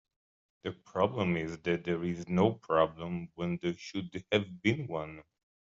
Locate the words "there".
1.83-2.03, 3.61-3.75